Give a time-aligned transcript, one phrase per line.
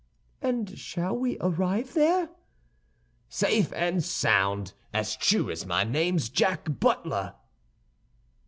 [0.41, 2.31] "And shall we arrive there?"
[3.29, 7.35] "Safe and sound, as true as my name's Jack Butler."